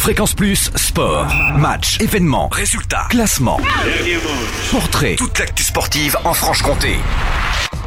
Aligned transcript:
Fréquence 0.00 0.32
Plus, 0.32 0.70
sport, 0.76 1.26
match, 1.58 2.00
événements, 2.00 2.48
résultats, 2.48 3.04
classement, 3.10 3.58
portrait, 4.70 5.14
toute 5.16 5.38
l'actu 5.38 5.62
sportive 5.62 6.16
en 6.24 6.32
Franche-Comté. 6.32 6.96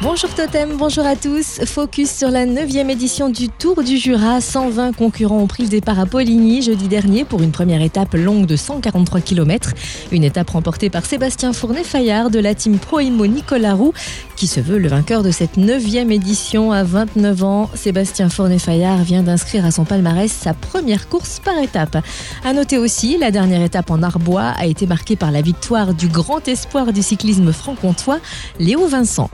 Bonjour 0.00 0.32
Totem, 0.32 0.76
bonjour 0.76 1.04
à 1.04 1.16
tous. 1.16 1.60
Focus 1.66 2.10
sur 2.10 2.30
la 2.30 2.46
9e 2.46 2.88
édition 2.88 3.28
du 3.28 3.48
Tour 3.48 3.82
du 3.82 3.98
Jura. 3.98 4.40
120 4.40 4.92
concurrents 4.92 5.38
ont 5.38 5.48
pris 5.48 5.64
le 5.64 5.68
départ 5.68 5.98
à 5.98 6.06
Poligny 6.06 6.62
jeudi 6.62 6.86
dernier 6.86 7.24
pour 7.24 7.42
une 7.42 7.50
première 7.50 7.82
étape 7.82 8.14
longue 8.14 8.46
de 8.46 8.54
143 8.54 9.20
km. 9.20 9.72
Une 10.12 10.22
étape 10.22 10.50
remportée 10.50 10.88
par 10.88 11.04
Sébastien 11.04 11.52
Fournet-Fayard 11.52 12.30
de 12.30 12.38
la 12.38 12.54
team 12.54 12.78
Proimo 12.78 13.26
Nicolas 13.26 13.74
Roux 13.74 13.92
qui 14.38 14.46
se 14.46 14.60
veut 14.60 14.78
le 14.78 14.88
vainqueur 14.88 15.24
de 15.24 15.32
cette 15.32 15.58
9e 15.58 16.12
édition 16.12 16.70
à 16.70 16.84
29 16.84 17.42
ans. 17.42 17.70
Sébastien 17.74 18.28
Fournet-Fayard 18.28 19.02
vient 19.02 19.24
d'inscrire 19.24 19.66
à 19.66 19.72
son 19.72 19.84
palmarès 19.84 20.30
sa 20.30 20.54
première 20.54 21.08
course 21.08 21.40
par 21.44 21.58
étape. 21.58 21.96
À 22.44 22.52
noter 22.52 22.78
aussi, 22.78 23.18
la 23.18 23.32
dernière 23.32 23.62
étape 23.62 23.90
en 23.90 24.00
Arbois 24.00 24.54
a 24.56 24.66
été 24.66 24.86
marquée 24.86 25.16
par 25.16 25.32
la 25.32 25.42
victoire 25.42 25.92
du 25.92 26.06
grand 26.06 26.46
espoir 26.46 26.92
du 26.92 27.02
cyclisme 27.02 27.52
franc-comtois, 27.52 28.20
Léo 28.60 28.86
Vincent. 28.86 29.28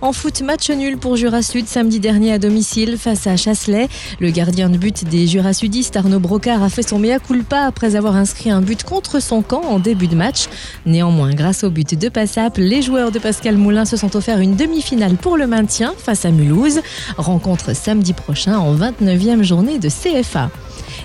En 0.00 0.12
foot, 0.12 0.42
match 0.42 0.70
nul 0.70 0.98
pour 0.98 1.16
Jura 1.16 1.42
Sud 1.42 1.66
samedi 1.66 1.98
dernier 1.98 2.32
à 2.32 2.38
domicile 2.38 2.96
face 2.96 3.26
à 3.26 3.36
Chasselet. 3.36 3.88
Le 4.20 4.30
gardien 4.30 4.68
de 4.68 4.76
but 4.76 5.04
des 5.08 5.26
Jura 5.26 5.52
Sudistes, 5.52 5.96
Arnaud 5.96 6.20
Brocard, 6.20 6.62
a 6.62 6.68
fait 6.68 6.88
son 6.88 7.00
mea 7.00 7.18
culpa 7.18 7.62
après 7.62 7.96
avoir 7.96 8.14
inscrit 8.14 8.50
un 8.50 8.60
but 8.60 8.84
contre 8.84 9.20
son 9.20 9.42
camp 9.42 9.62
en 9.64 9.80
début 9.80 10.06
de 10.06 10.14
match. 10.14 10.44
Néanmoins, 10.86 11.34
grâce 11.34 11.64
au 11.64 11.70
but 11.70 11.98
de 11.98 12.08
Passap, 12.08 12.56
les 12.56 12.82
joueurs 12.82 13.10
de 13.10 13.18
Pascal 13.18 13.56
Moulin 13.56 13.84
se 13.84 13.96
sont 13.96 14.14
offerts 14.14 14.40
une 14.40 14.43
demi-finale 14.46 15.16
pour 15.16 15.36
le 15.36 15.46
maintien 15.46 15.94
face 15.96 16.24
à 16.24 16.30
Mulhouse. 16.30 16.80
Rencontre 17.16 17.74
samedi 17.74 18.12
prochain 18.12 18.58
en 18.58 18.74
29e 18.76 19.42
journée 19.42 19.78
de 19.78 19.88
CFA. 19.88 20.50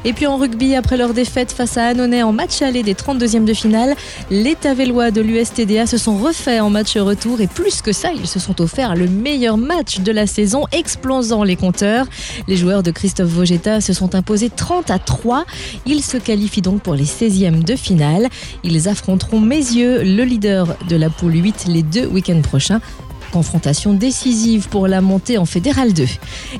Et 0.06 0.14
puis 0.14 0.28
en 0.28 0.38
rugby, 0.38 0.76
après 0.76 0.98
leur 0.98 1.14
défaite 1.14 1.52
face 1.52 1.78
à 1.78 1.88
Annonay 1.88 2.24
en 2.24 2.32
match 2.32 2.62
aller 2.62 2.84
des 2.84 2.94
32e 2.94 3.44
de 3.44 3.54
finale, 3.54 3.96
les 4.31 4.56
Tavellois 4.56 5.12
de 5.12 5.22
l'USTDA 5.22 5.88
se 5.88 5.98
sont 5.98 6.18
refaits 6.18 6.62
en 6.62 6.70
match 6.70 6.96
retour 6.98 7.42
et 7.42 7.48
plus 7.48 7.81
que 7.81 7.92
ça, 7.92 8.12
ils 8.14 8.28
se 8.28 8.40
sont 8.40 8.62
offerts 8.62 8.96
le 8.96 9.08
meilleur 9.08 9.58
match 9.58 10.00
de 10.00 10.12
la 10.12 10.28
saison, 10.28 10.66
explosant 10.72 11.44
les 11.44 11.56
compteurs. 11.56 12.06
Les 12.48 12.56
joueurs 12.56 12.84
de 12.84 12.92
Christophe 12.92 13.30
Vogetta 13.30 13.81
se 13.81 13.94
sont 13.94 14.16
imposés 14.16 14.50
30 14.50 14.90
à 14.90 15.00
3. 15.00 15.46
Ils 15.86 16.03
se 16.03 16.18
qualifient 16.18 16.62
donc 16.62 16.81
pour 16.81 16.96
les 16.96 17.06
16e 17.06 17.64
de 17.64 17.76
finale. 17.76 18.30
Ils 18.64 18.88
affronteront 18.88 19.40
Mézieux, 19.40 20.03
le 20.03 20.24
leader 20.24 20.78
de 20.88 20.96
la 20.96 21.09
poule 21.09 21.36
8, 21.36 21.66
les 21.68 21.84
deux 21.84 22.06
week-ends 22.06 22.42
prochains. 22.42 22.81
Confrontation 23.30 23.94
décisive 23.94 24.69
pour 24.69 24.88
la 24.88 25.02
montée 25.02 25.38
en 25.38 25.45
Fédéral 25.45 25.94
2. 25.94 26.05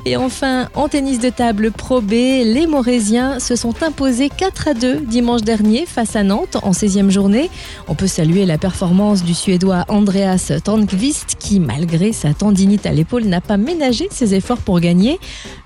Et 0.06 0.16
enfin, 0.16 0.68
en 0.74 0.88
tennis 0.88 1.18
de 1.18 1.28
table 1.28 1.70
Pro 1.70 2.00
B, 2.00 2.10
les 2.10 2.66
Morésiens 2.66 3.38
se 3.40 3.56
sont 3.56 3.82
imposés 3.82 4.28
4 4.28 4.68
à 4.68 4.74
2 4.74 5.00
dimanche 5.00 5.42
dernier 5.42 5.86
face 5.86 6.16
à 6.16 6.22
Nantes 6.22 6.56
en 6.62 6.70
16e 6.70 7.10
journée. 7.10 7.50
On 7.88 7.94
peut 7.94 8.06
saluer 8.06 8.46
la 8.46 8.58
performance 8.58 9.24
du 9.24 9.34
Suédois 9.34 9.84
Andreas 9.88 10.52
Tornqvist 10.62 11.36
qui, 11.38 11.60
malgré 11.60 12.12
sa 12.12 12.34
tendinite 12.34 12.86
à 12.86 12.92
l'épaule, 12.92 13.24
n'a 13.24 13.40
pas 13.40 13.56
ménagé 13.56 14.08
ses 14.10 14.34
efforts 14.34 14.58
pour 14.58 14.80
gagner. 14.80 15.18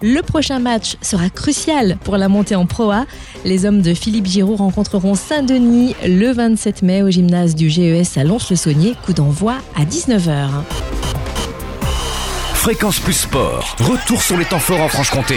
Le 0.02 0.20
prochain 0.22 0.58
match 0.58 0.97
sera 1.02 1.30
crucial 1.30 1.98
pour 2.05 2.16
la 2.16 2.28
montée 2.28 2.56
en 2.56 2.66
Pro 2.66 2.91
A. 2.91 3.06
Les 3.44 3.66
hommes 3.66 3.82
de 3.82 3.94
Philippe 3.94 4.27
Giraud 4.27 4.56
rencontreront 4.56 5.14
Saint-Denis 5.14 5.94
le 6.06 6.32
27 6.32 6.82
mai 6.82 7.02
au 7.02 7.10
gymnase 7.10 7.55
du 7.55 7.69
GES 7.69 8.16
à 8.16 8.25
Lons-le-Saunier. 8.25 8.94
Coup 9.05 9.12
d'envoi 9.12 9.55
à 9.77 9.84
19h. 9.84 10.94
Fréquence 12.65 12.98
Plus 12.98 13.12
Sport, 13.12 13.77
retour 13.79 14.23
sur 14.23 14.39
les 14.39 14.47
temps 14.47 14.59
forts 14.59 14.81
en 14.81 14.89
Franche-Comté. 14.89 15.37